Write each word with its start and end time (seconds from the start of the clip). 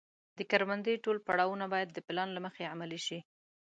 د 0.37 0.39
کروندې 0.51 1.01
ټول 1.03 1.17
پړاوونه 1.27 1.65
باید 1.73 1.89
د 1.91 1.99
پلان 2.07 2.29
له 2.33 2.39
مخې 2.45 2.69
عملي 2.73 2.99
شي. 3.07 3.19